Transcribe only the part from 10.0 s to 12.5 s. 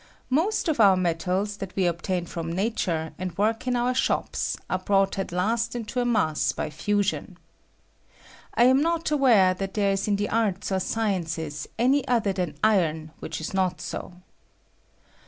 in the arts or sciences any other